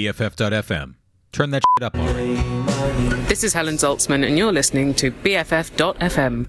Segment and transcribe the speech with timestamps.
[0.00, 0.94] BFF.FM.
[1.30, 2.36] Turn that shit up already.
[3.28, 6.48] This is Helen Zaltzman, and you're listening to BFF.FM.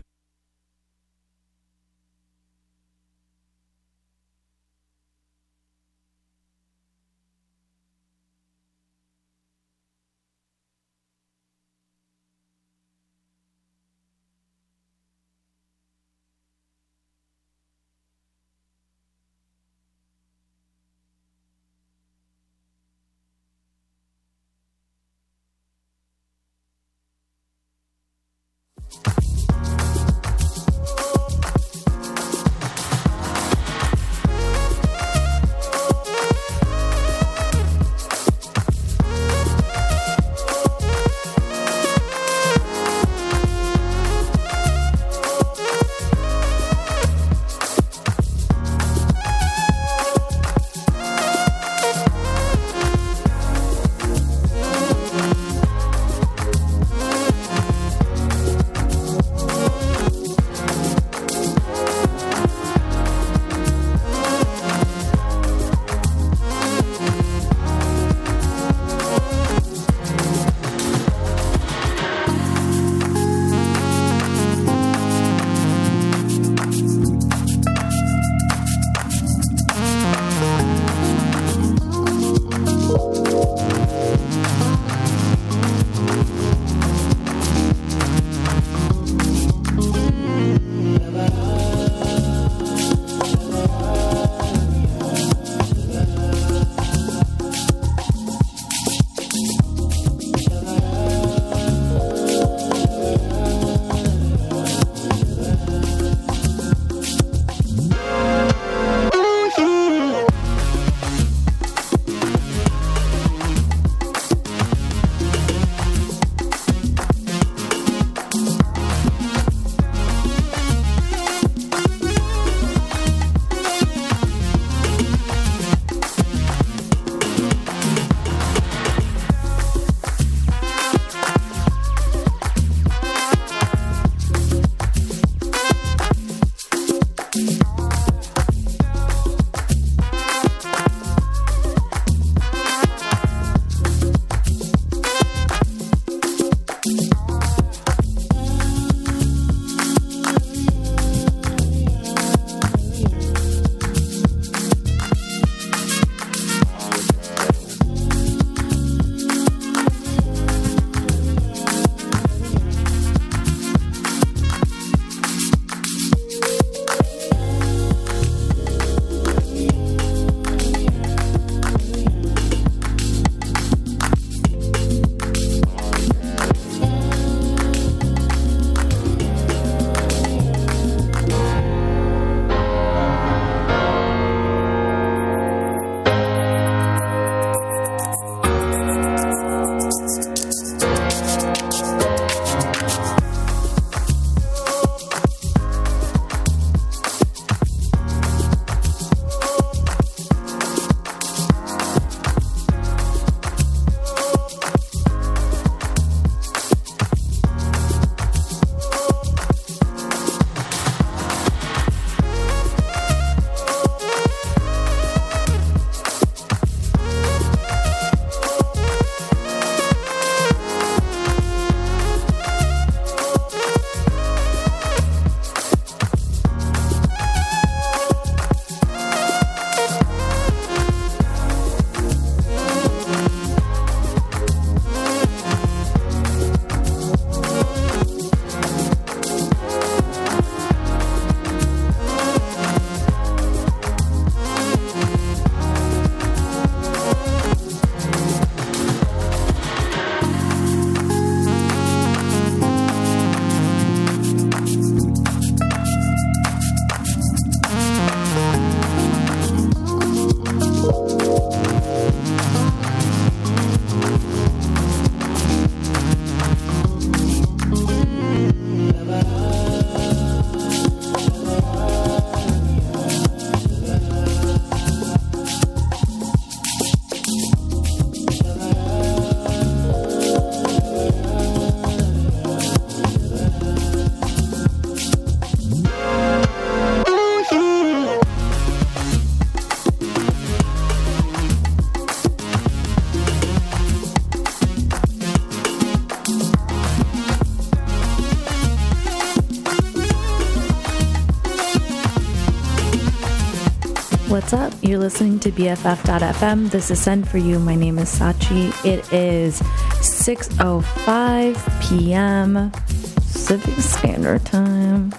[304.41, 304.73] What's up?
[304.81, 306.71] You're listening to BFF.FM.
[306.71, 307.59] This is Send for You.
[307.59, 308.73] My name is Sachi.
[308.83, 312.71] It is 6:05 p.m.
[312.71, 315.13] Pacific Standard Time.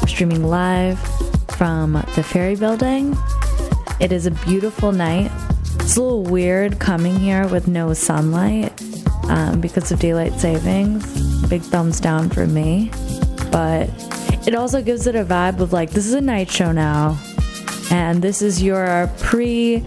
[0.00, 0.98] We're streaming live
[1.56, 3.16] from the Ferry Building.
[4.00, 5.30] It is a beautiful night.
[5.76, 8.72] It's a little weird coming here with no sunlight
[9.28, 11.46] um, because of daylight savings.
[11.48, 12.90] Big thumbs down for me.
[13.52, 13.88] But
[14.48, 17.16] it also gives it a vibe of like, this is a night show now
[17.92, 19.80] and this is your pre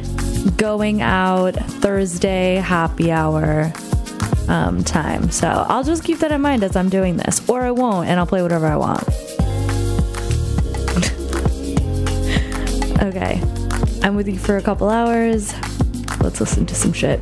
[0.58, 3.74] going out Thursday happy hour
[4.48, 5.32] um, time.
[5.32, 8.20] So I'll just keep that in mind as I'm doing this, or I won't, and
[8.20, 9.04] I'll play whatever I want.
[13.02, 13.42] okay,
[14.04, 15.54] I'm with you for a couple hours.
[16.22, 17.20] Let's listen to some shit.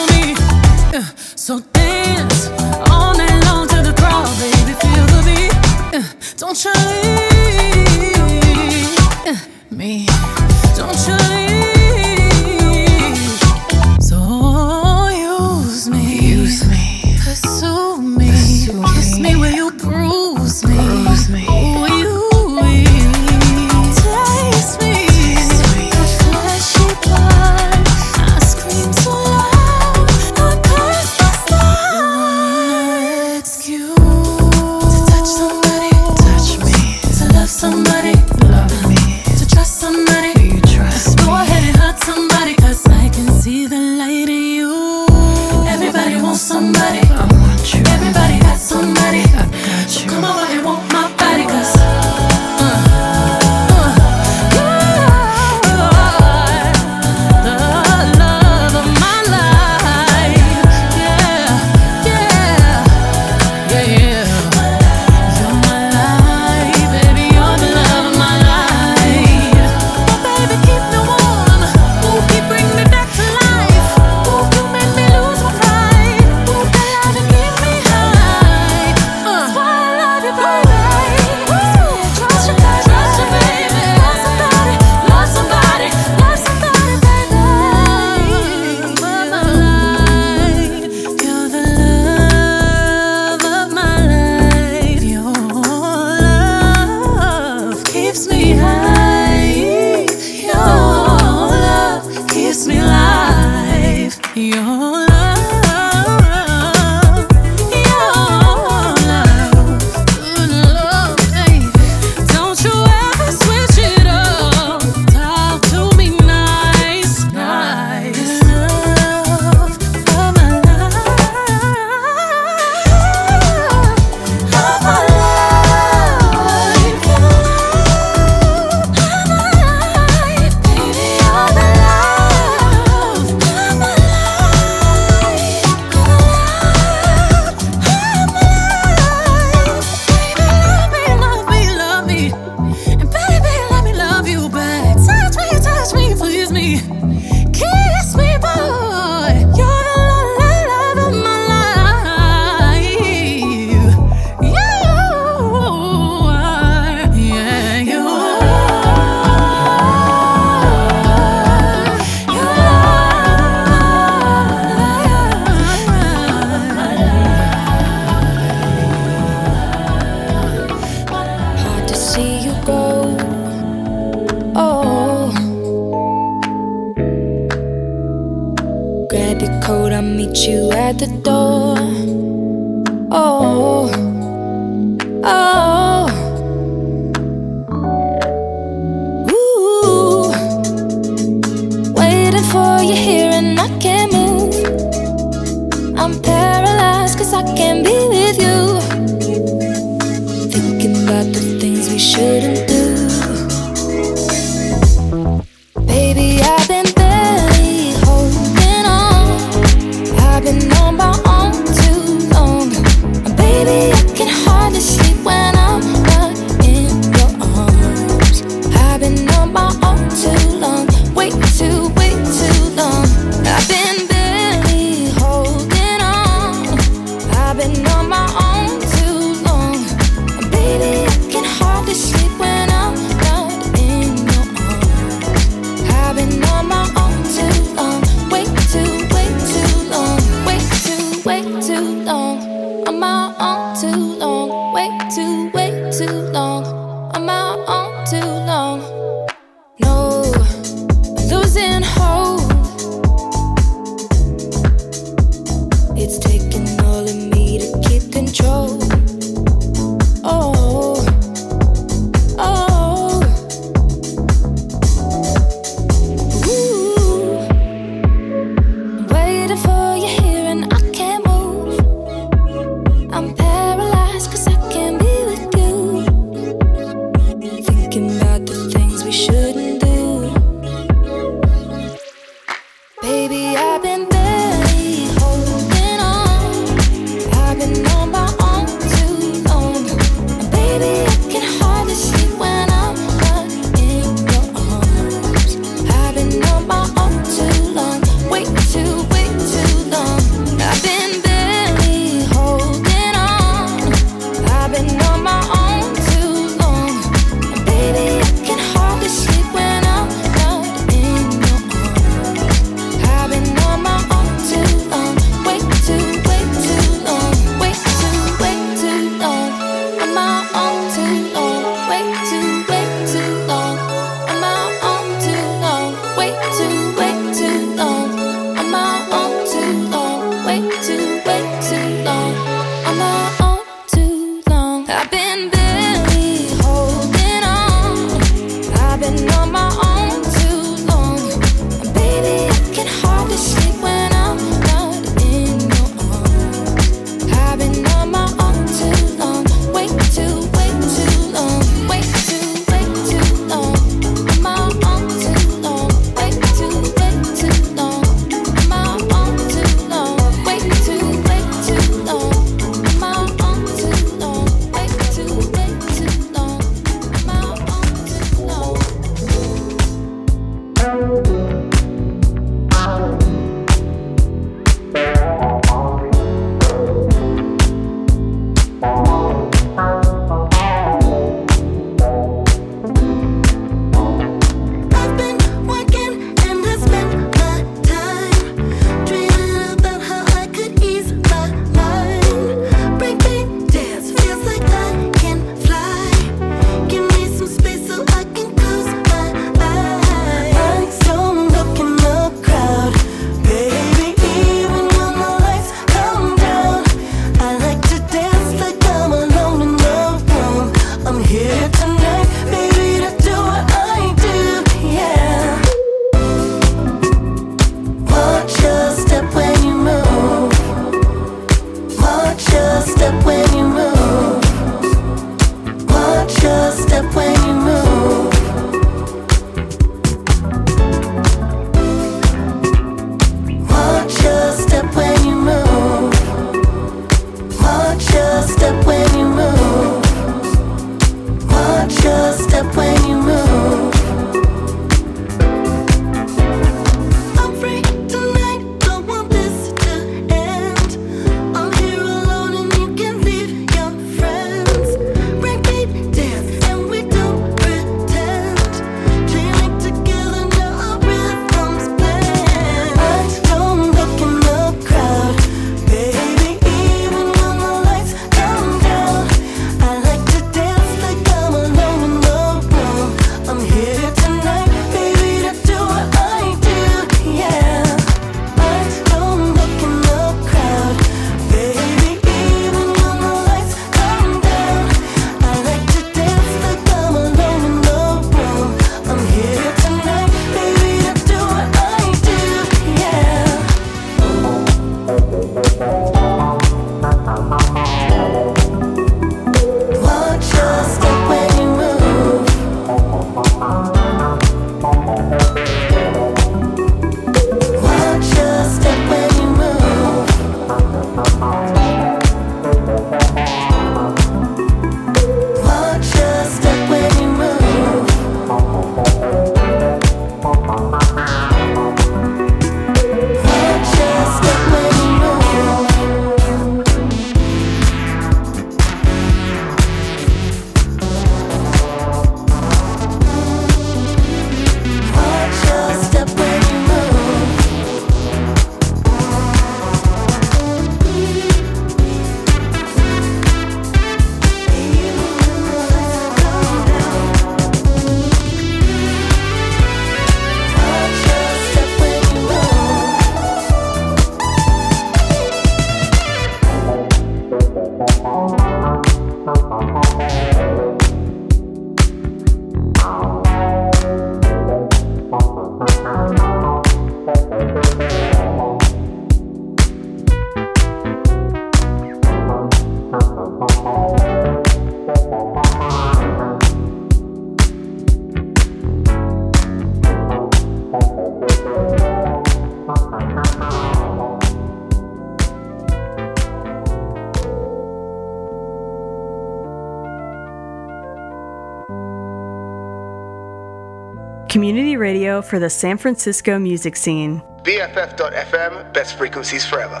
[594.56, 597.42] Community radio for the San Francisco music scene.
[597.60, 600.00] BFF.FM, best frequencies forever.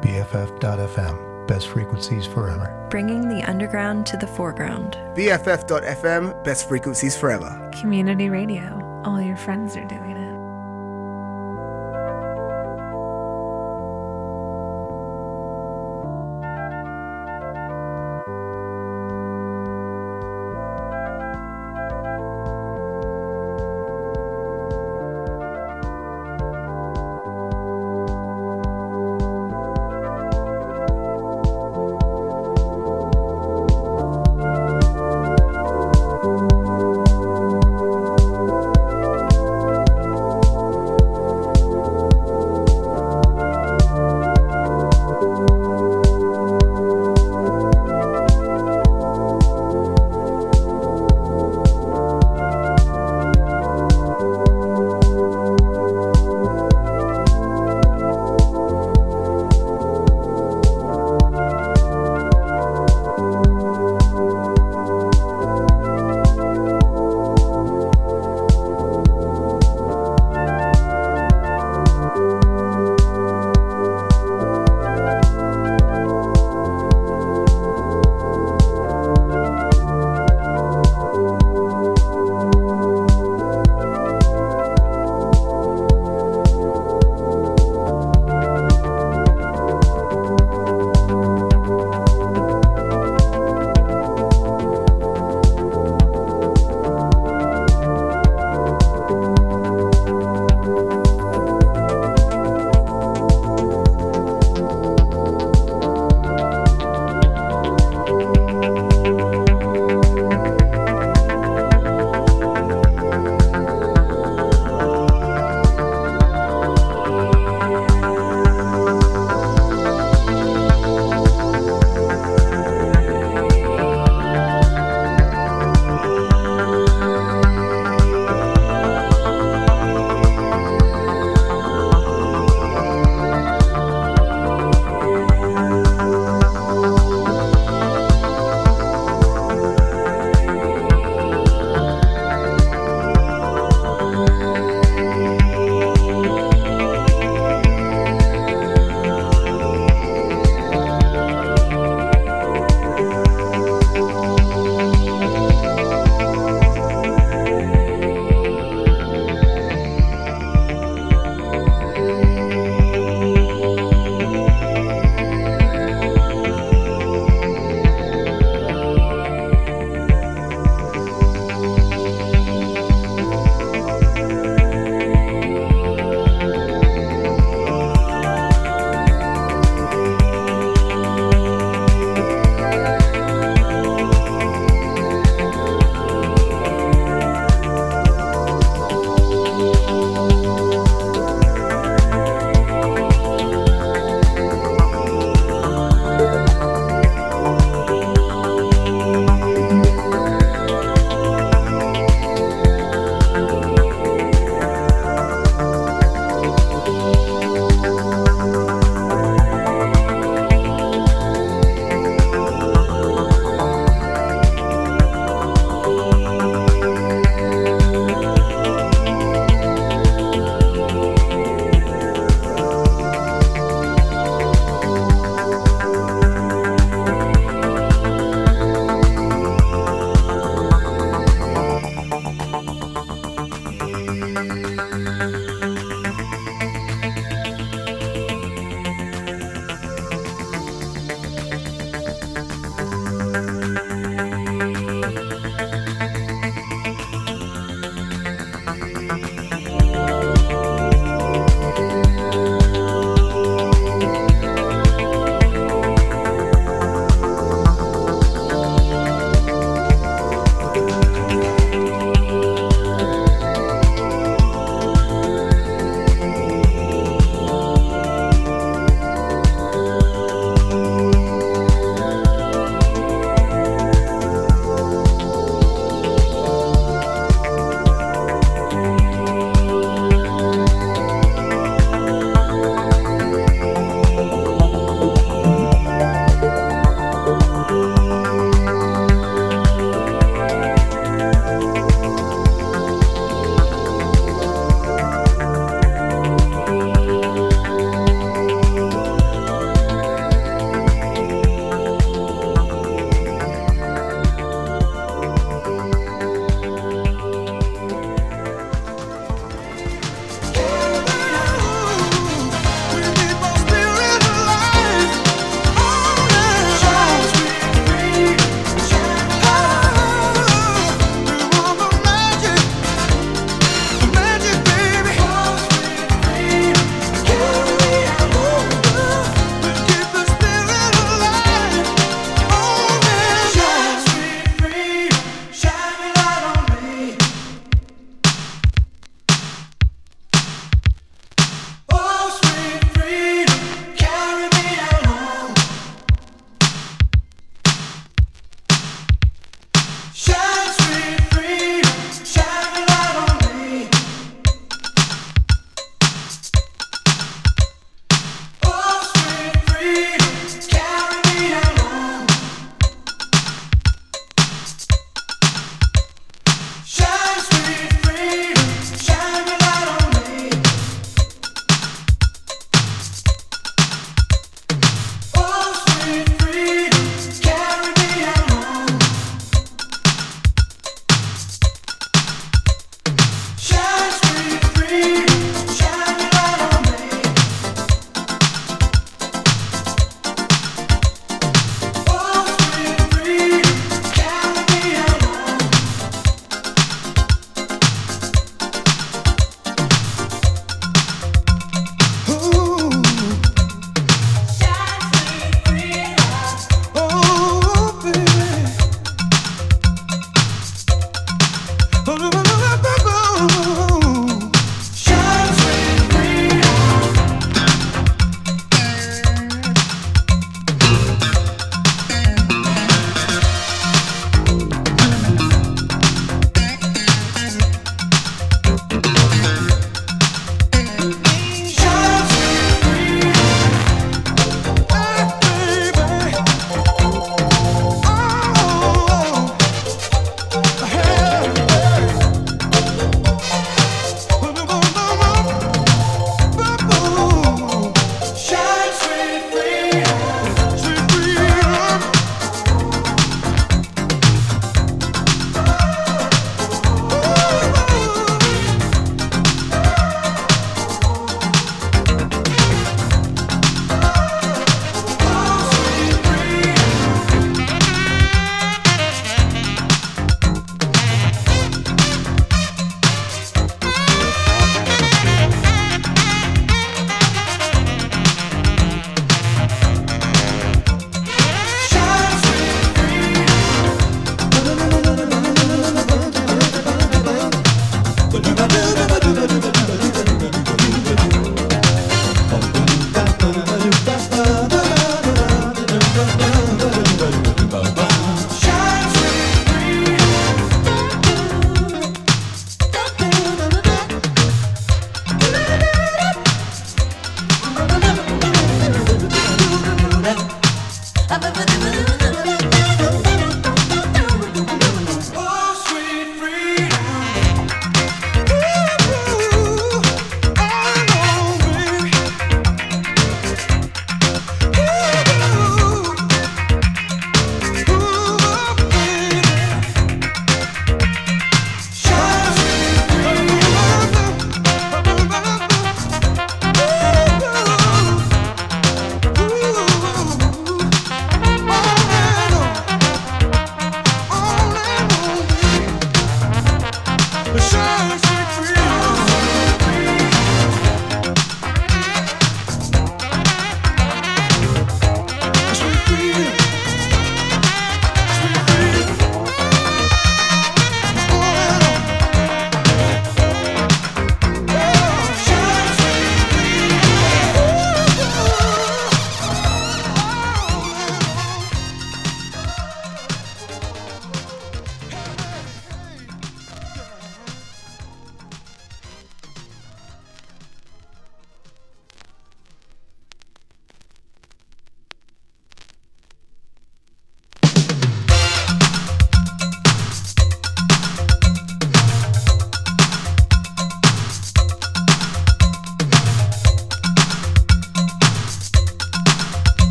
[0.00, 2.74] BFF.FM, best frequencies forever.
[2.88, 4.94] bringing the underground to the foreground.
[5.14, 7.70] BFF.FM, best frequencies forever.
[7.78, 9.02] Community radio.
[9.04, 10.09] All your friends are doing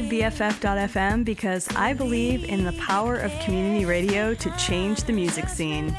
[0.00, 5.48] Founded BFF.FM because I believe in the power of community radio to change the music
[5.48, 5.90] scene.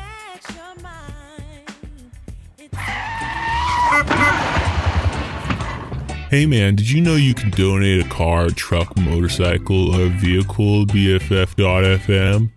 [6.29, 10.93] Hey man, did you know you can donate a car, truck, motorcycle, or vehicle to
[10.93, 12.49] BFF.FM?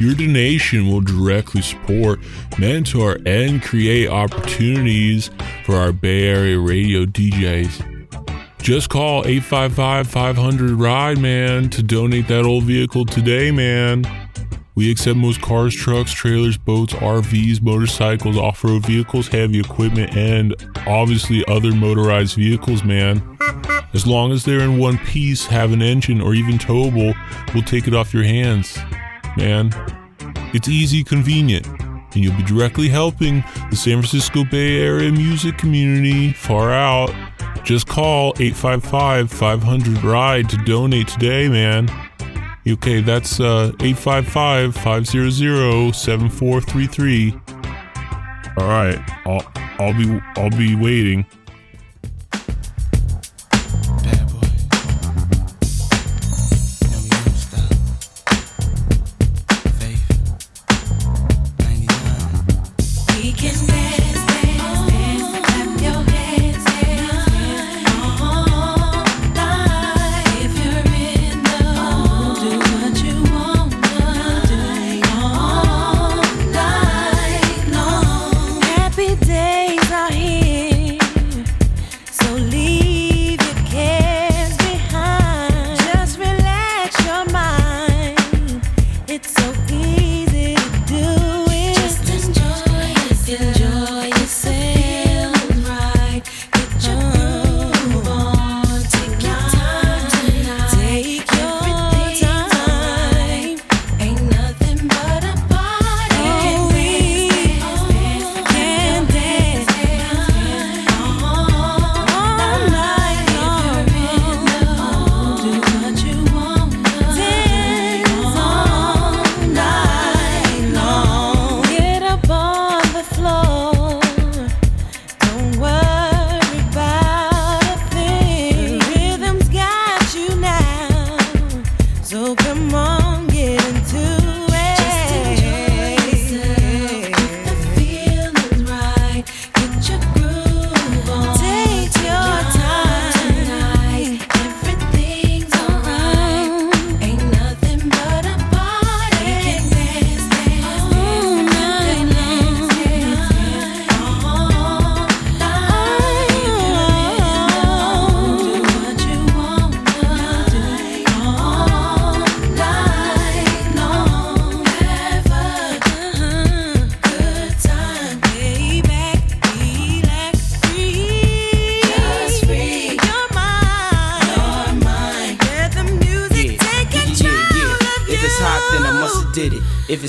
[0.00, 2.20] Your donation will directly support,
[2.58, 5.30] mentor, and create opportunities
[5.64, 7.93] for our Bay Area radio DJs.
[8.64, 14.06] Just call 855 500 RIDE, man, to donate that old vehicle today, man.
[14.74, 20.54] We accept most cars, trucks, trailers, boats, RVs, motorcycles, off road vehicles, heavy equipment, and
[20.86, 23.36] obviously other motorized vehicles, man.
[23.92, 27.14] As long as they're in one piece, have an engine, or even towable,
[27.52, 28.78] we'll take it off your hands,
[29.36, 29.74] man.
[30.54, 36.32] It's easy, convenient, and you'll be directly helping the San Francisco Bay Area music community
[36.32, 37.14] far out.
[37.64, 41.88] Just call 855 500 RIDE to donate today, man.
[42.68, 47.32] Okay, that's uh 855 500 7433.
[48.58, 49.42] All right, I'll
[49.78, 51.24] I'll be I'll be waiting.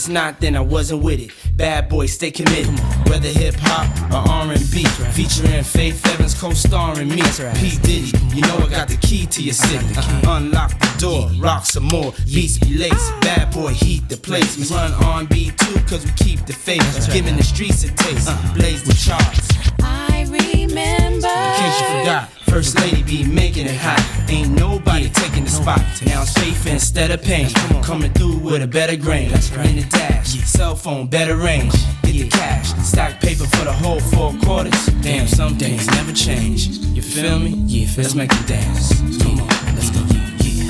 [0.06, 1.32] It's not, then I wasn't with it.
[1.58, 2.78] Bad boy, stay committed.
[3.10, 4.84] Whether hip hop or R&B,
[5.18, 7.24] featuring Faith Evans co-starring me.
[7.56, 9.84] P Diddy, you know I got the key to your city.
[9.98, 10.38] Uh-huh.
[10.38, 13.12] Unlock the door, rock some more, beats be lace.
[13.22, 14.60] Bad boy, heat the place.
[14.60, 16.86] We run R&B too, cause we keep the faith.
[17.12, 19.50] Giving the streets a taste, blaze the charts.
[19.82, 21.28] I remember.
[21.28, 24.00] In case you forgot, First Lady be making it hot.
[24.30, 25.82] Ain't nobody taking the spot.
[26.06, 27.50] Now it's faith instead of pain.
[27.84, 29.26] Coming through with a better grain.
[29.26, 31.74] In the dash, cell phone, better range.
[32.04, 34.86] Get the cash, stack paper for the whole four quarters.
[35.02, 36.68] Damn, some things never change.
[36.96, 37.50] You feel me?
[37.50, 39.02] Yeah, let's make it dance.
[39.22, 40.00] Come on, let's go.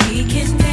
[0.10, 0.65] We can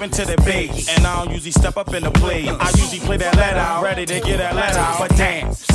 [0.00, 0.88] step into the bass.
[0.96, 2.48] And I don't usually step up in the play.
[2.48, 5.09] I usually play that let out, ready to get that let out.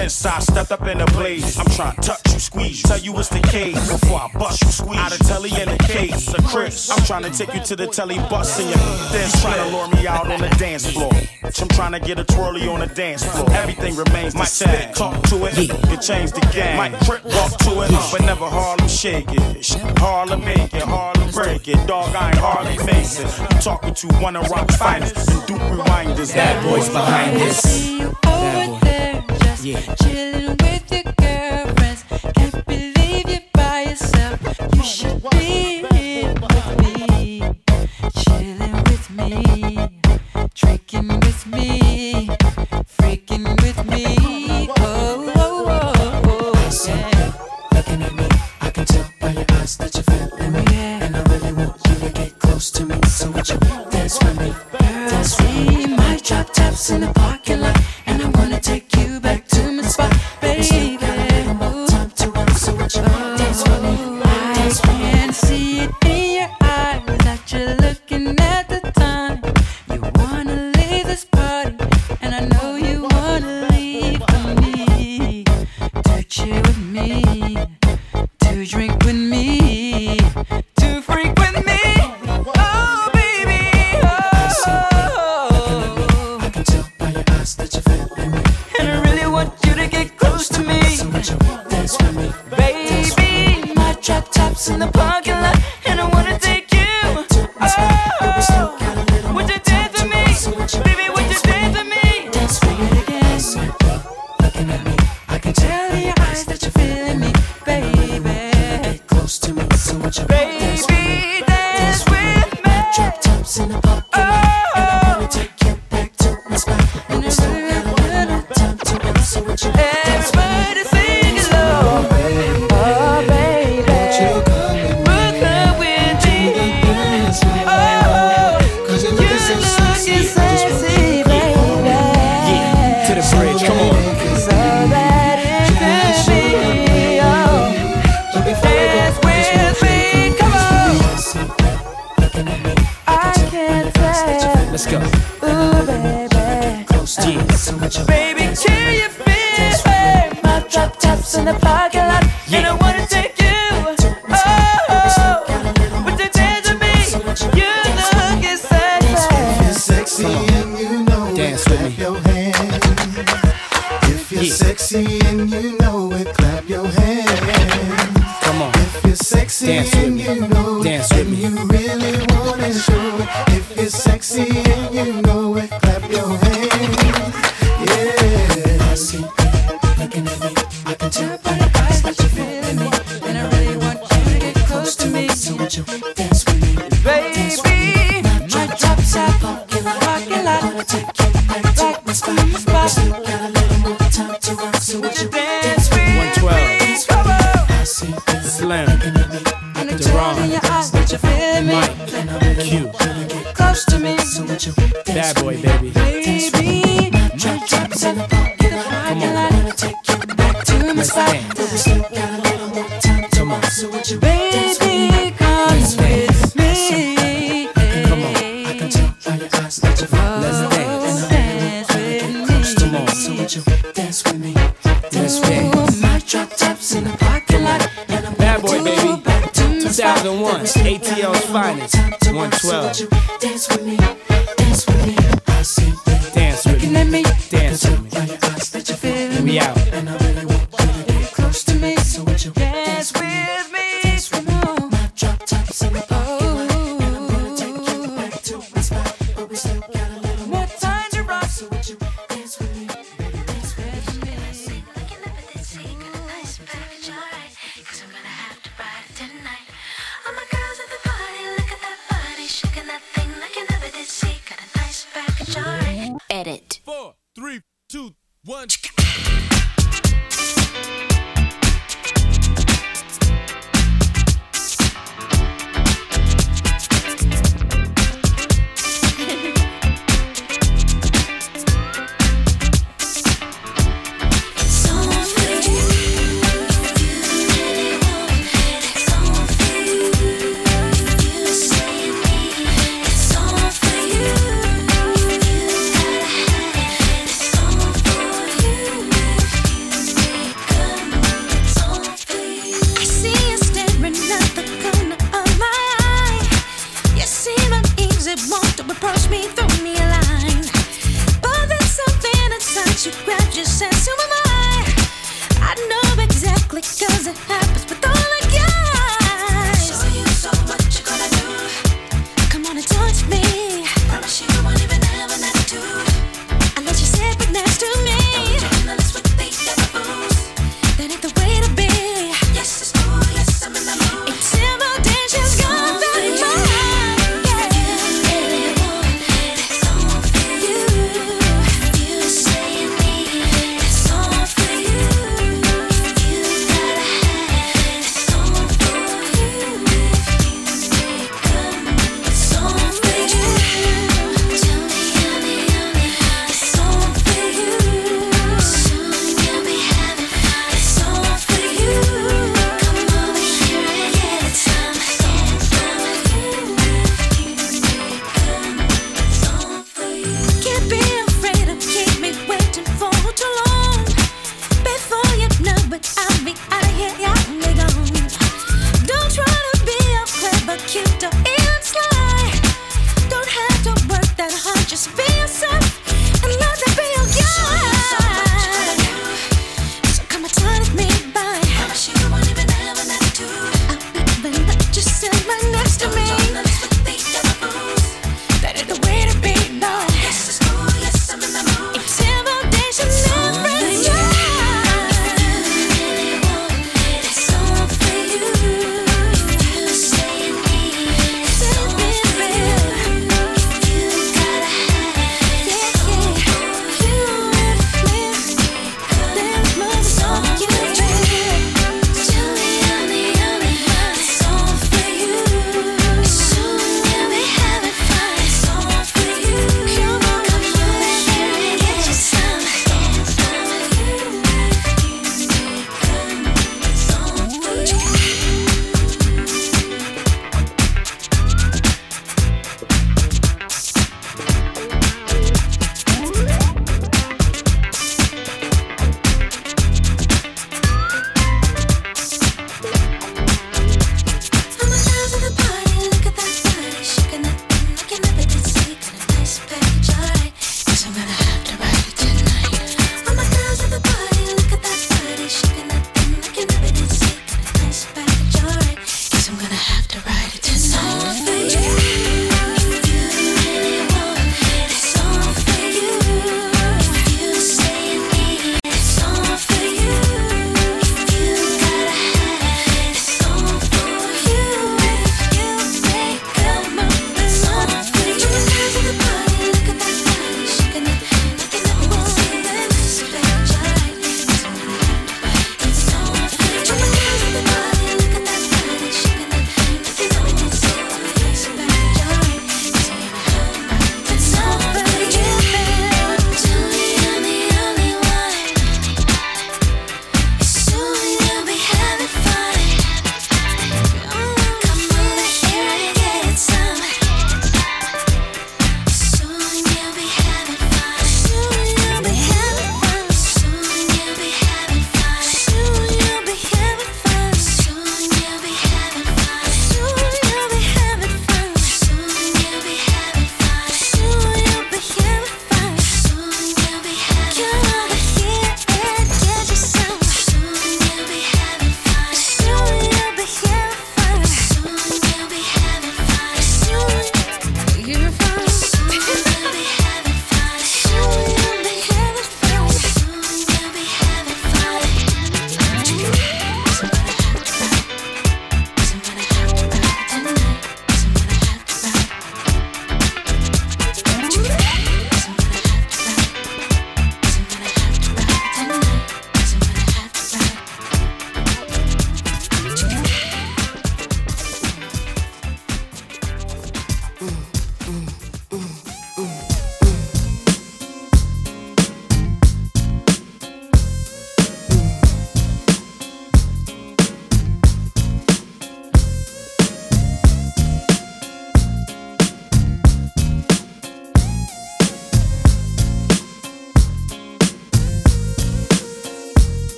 [0.00, 2.98] Since I stepped up in the blaze, I'm trying to touch you, squeeze you, tell
[2.98, 6.24] you it's the case Before I bust you, squeeze out of telly in the case,
[6.24, 6.88] the Chris.
[6.88, 8.72] I'm trying to take you to the telly, busting you.
[8.72, 11.12] your then trying to lure me out on the dance floor.
[11.44, 13.46] I'm trying to get a twirly on the dance floor.
[13.52, 16.78] Everything remains my tag, Talk to it, you it change the game.
[16.78, 19.68] Might trip, walk to it, but never Harlem shake it.
[19.98, 21.76] Harlem make it, Harlem break it.
[21.86, 23.28] Dog, I ain't Harlem facing.
[23.60, 26.32] Talking to one of our finest and Duke reminders.
[26.32, 27.60] That voice behind this.
[27.60, 28.79] That voice.
[29.80, 30.19] Chill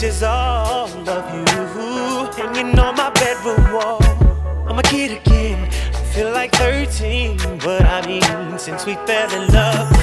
[0.00, 1.44] pictures all of you
[2.32, 4.02] hanging on my bedroom wall.
[4.66, 9.52] I'm a kid again, I feel like 13, but I mean, since we fell in
[9.52, 9.99] love.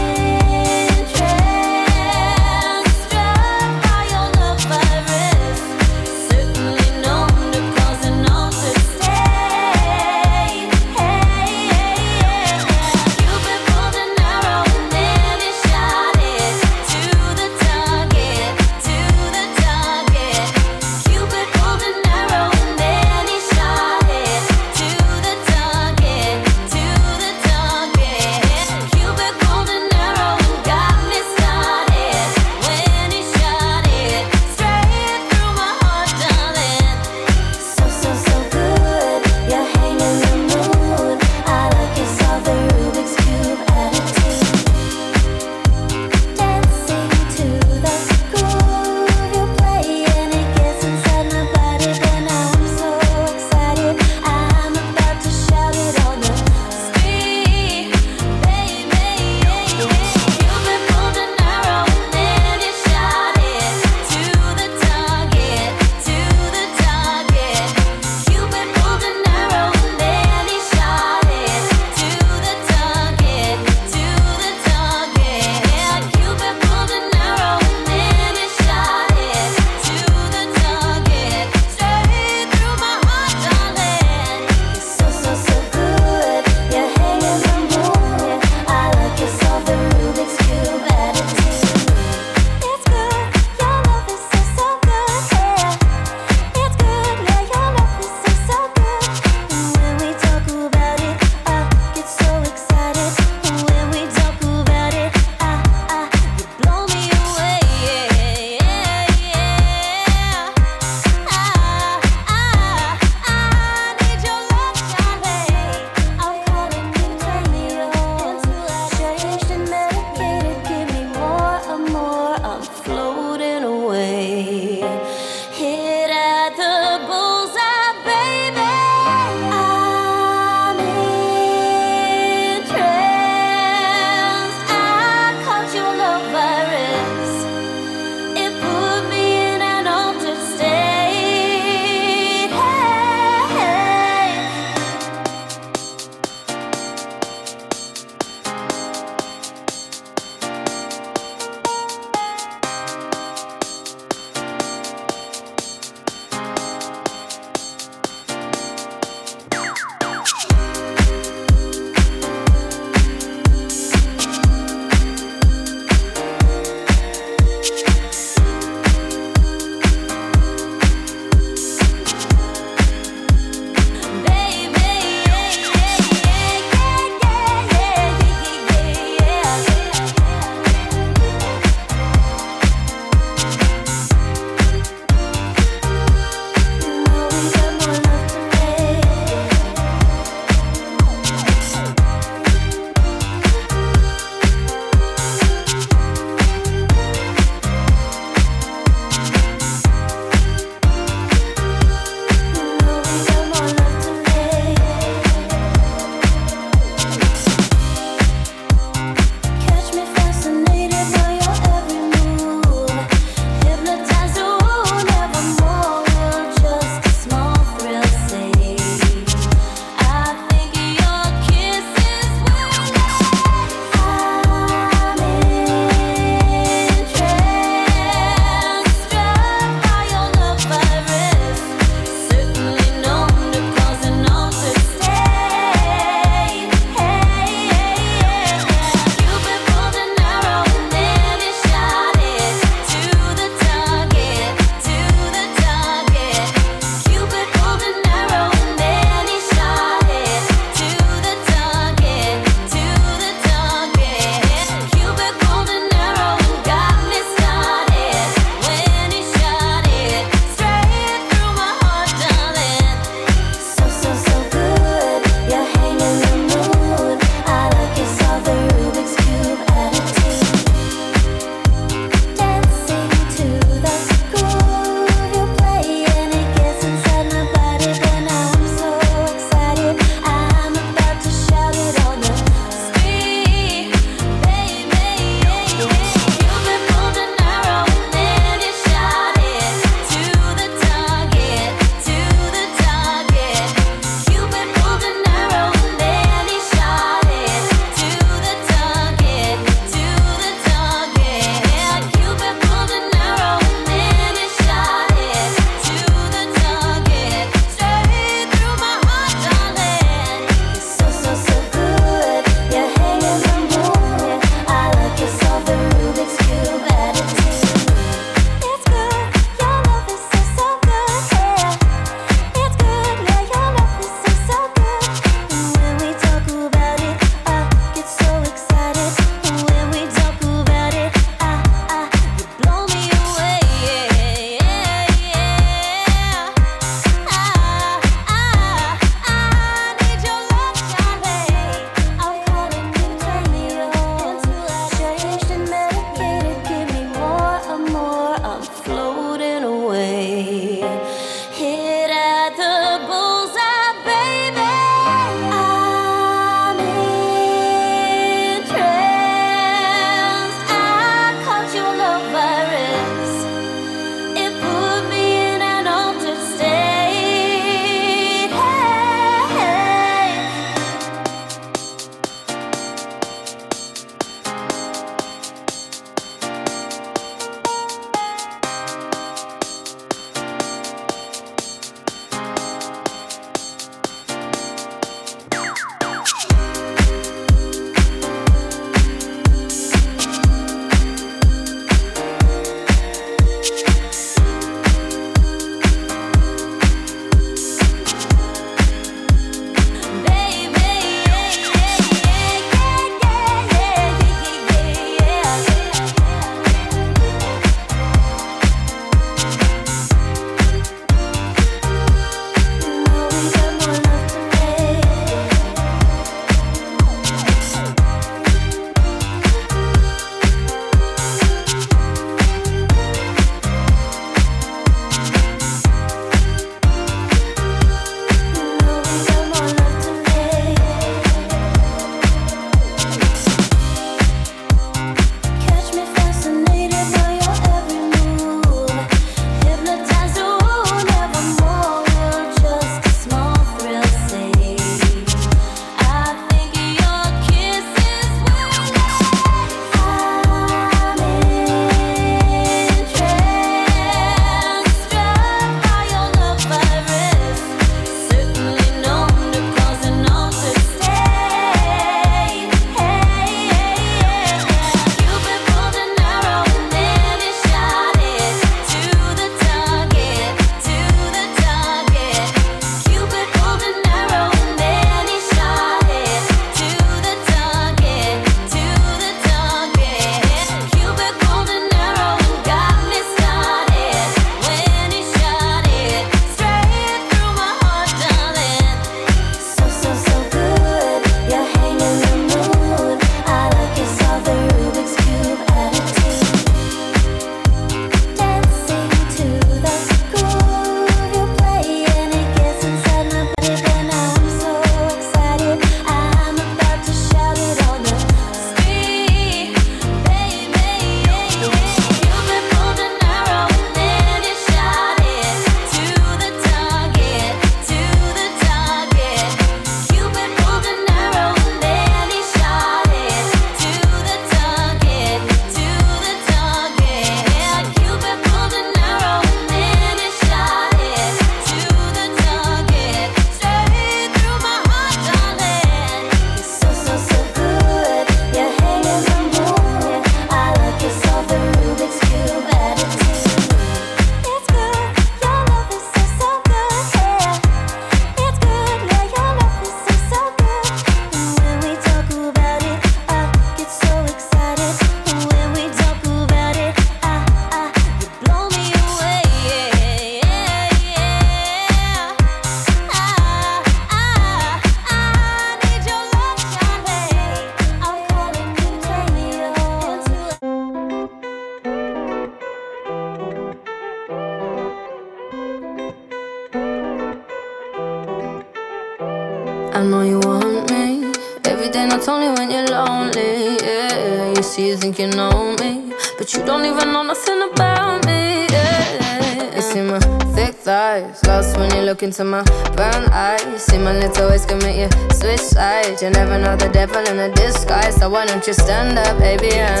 [592.31, 592.63] into my
[592.95, 593.83] brown eyes.
[593.83, 596.23] See my lips always commit you switch sides.
[596.23, 598.15] You never know the devil in a disguise.
[598.15, 599.71] So why don't you stand up, baby?
[599.75, 600.00] And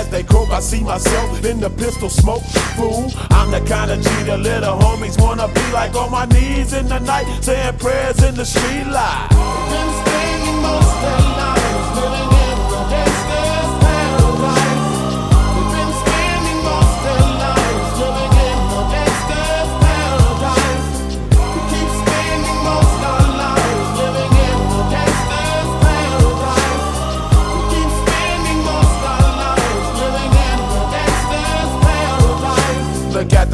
[0.00, 2.42] As they croak, I see myself in the pistol smoke.
[2.74, 6.88] Fool, I'm the kind of the little homies wanna be like on my knees in
[6.88, 9.28] the night, saying prayers in the street light.
[9.68, 12.39] Been most living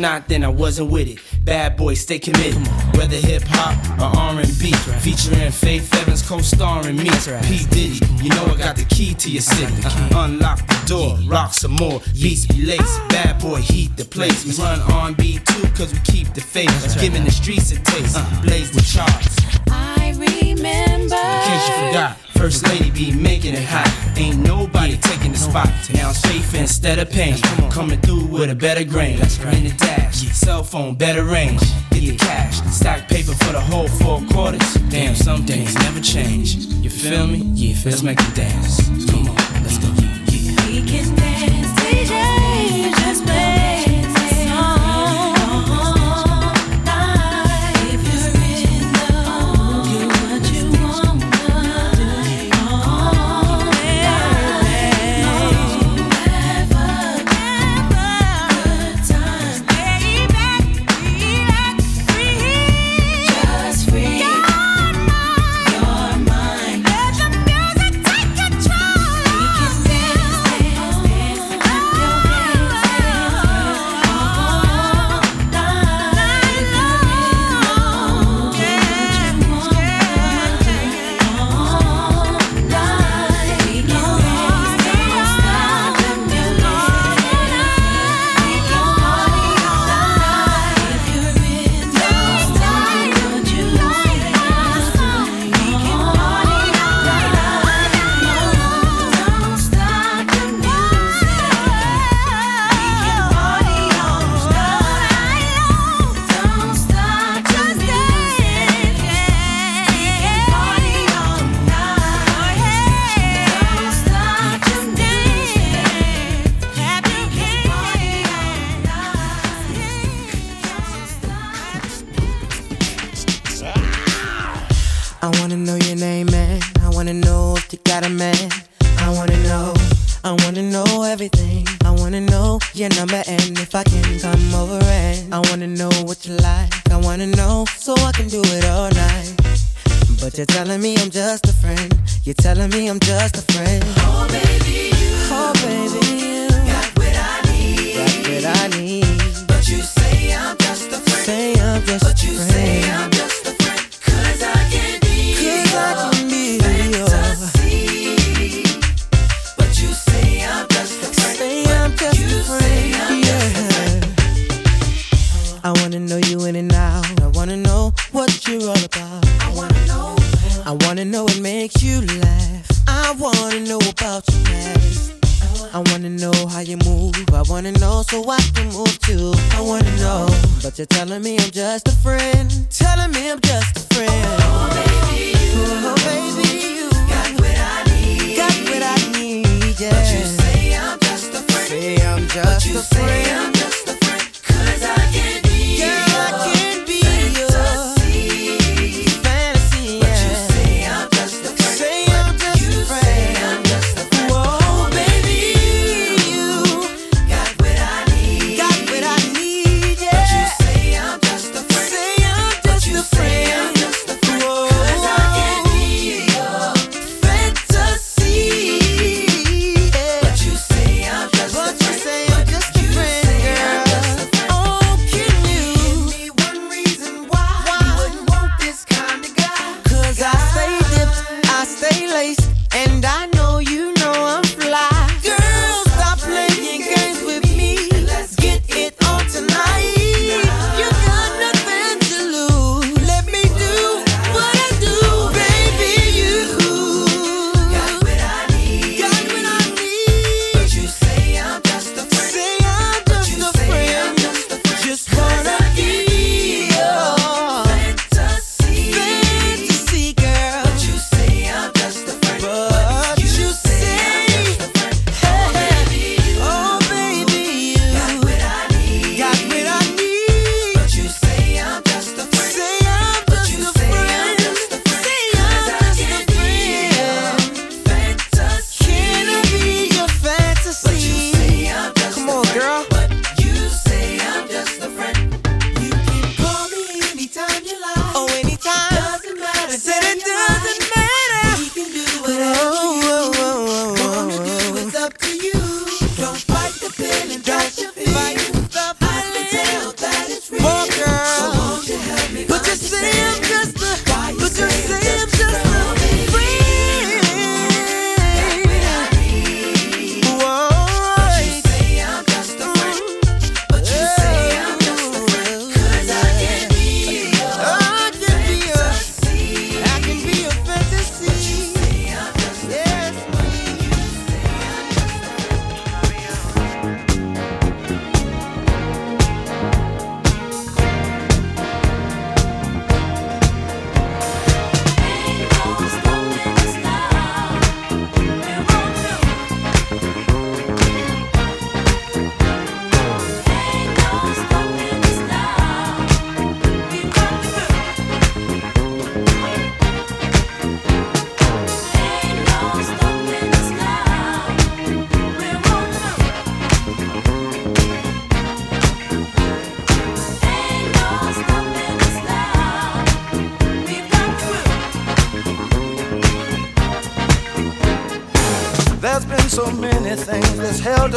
[0.00, 1.18] not, then I wasn't with it.
[1.44, 2.56] Bad boy, stay committed.
[2.96, 5.00] Whether hip hop or R&B, right.
[5.00, 7.44] featuring Faith Evans co-starring me, right.
[7.44, 8.00] P Diddy.
[8.22, 9.72] You know I got the key to your city.
[9.84, 12.00] uh, Unlock the door, rock some more.
[12.20, 14.44] Beats be lace, bad boy, heat the place.
[14.44, 16.68] We run R&B too, cause we keep the faith.
[16.86, 17.00] Right.
[17.00, 19.36] Giving the streets a taste, uh, blaze the charts.
[19.70, 21.16] I remember.
[21.16, 23.29] In case you forgot, First Lady be me.
[26.90, 27.70] instead of pain.
[27.70, 29.20] Coming through with a better grain.
[29.44, 31.60] Rain the dash, cell phone, better range.
[31.90, 34.74] Get the cash, stack paper for the whole four quarters.
[34.88, 36.56] Damn, some things never change.
[36.56, 37.38] You feel me?
[37.54, 38.88] Yeah, let's make it dance.
[39.10, 40.09] Come on, let's go.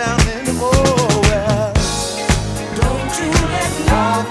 [0.00, 1.72] anymore.
[2.76, 4.27] Don't you let love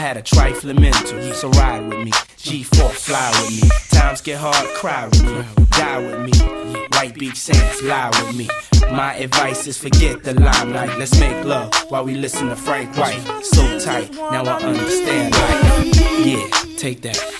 [0.00, 1.20] had a trifling mental.
[1.34, 3.68] So ride with me, G4 fly with me.
[3.90, 6.86] Times get hard, cry with me, die with me.
[6.94, 8.48] White Beach Sands, lie with me.
[8.92, 10.98] My advice is forget the limelight.
[10.98, 13.20] Let's make love while we listen to Frank White.
[13.44, 15.34] So tight, now I understand.
[16.24, 16.48] Yeah,
[16.78, 17.39] take that.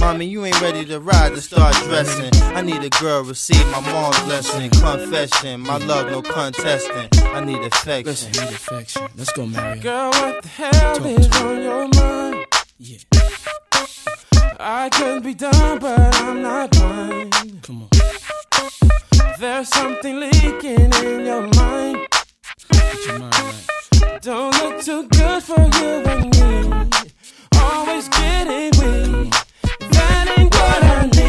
[0.00, 2.30] Mommy, you ain't ready to ride to start dressing.
[2.54, 4.70] I need a girl, receive my mom's blessing.
[4.70, 7.08] Confession, my love, no contesting.
[7.26, 8.06] I need affection.
[8.06, 9.08] Listen, need affection.
[9.16, 9.78] Let's go, Mary.
[9.80, 12.46] Girl, what the hell is on your mind?
[12.78, 12.98] Yeah.
[14.58, 17.62] I could be done, but I'm not blind.
[17.62, 17.88] Come on.
[19.38, 22.06] There's something leaking in your mind.
[22.72, 24.22] Get your mind right.
[24.22, 27.10] Don't look too good for you and me.
[27.54, 29.34] Always getting weak.
[30.80, 31.19] That ain't what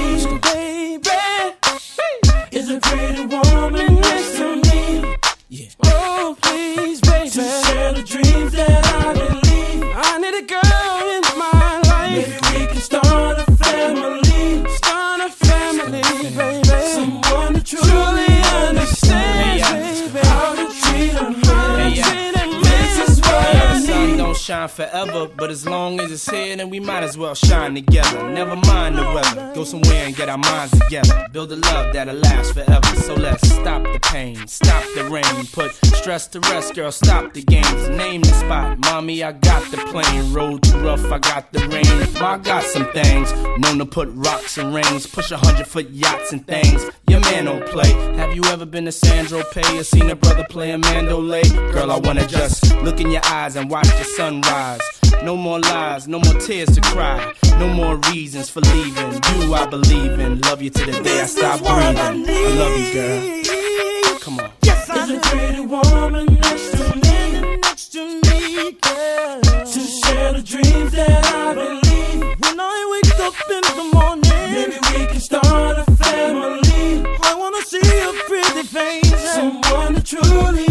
[24.51, 28.29] shine forever, but as long as it's here, then we might as well shine together.
[28.29, 31.25] Never mind the weather, go somewhere and get our minds together.
[31.31, 32.95] Build a love that'll last forever.
[32.97, 36.91] So let's stop the pain, stop the rain, put stress to rest, girl.
[36.91, 38.77] Stop the games, name the spot.
[38.79, 40.33] Mommy, I got the plane.
[40.33, 41.85] Road too rough, I got the rain.
[42.21, 46.33] I got some things, known to put rocks and rings, push a hundred foot yachts
[46.33, 46.85] and things.
[47.07, 47.89] Your man don't play.
[48.17, 51.43] Have you ever been to Saint-Tropez or seen a brother play a mandolay?
[51.71, 54.03] Girl, I wanna just look in your eyes and watch the
[54.41, 54.81] rise.
[55.23, 59.13] No more lies, no more tears to cry, no more reasons for leaving.
[59.13, 60.41] You, I believe in.
[60.41, 62.27] Love you to the day I stop breathing.
[62.27, 64.19] I, I, love you, girl.
[64.19, 64.51] Come on.
[64.63, 69.41] Yes, I There's a pretty woman next to me, next to me, girl.
[69.41, 72.21] To share the dreams that I believe.
[72.41, 77.05] When I wake up in the morning, maybe we can start a family.
[77.23, 80.70] I wanna see a pretty face, someone to truly.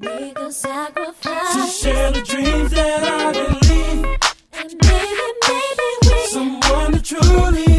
[0.00, 4.06] We gon' sacrifice to share the dreams that I believe,
[4.54, 7.69] and maybe, maybe we someone to truly.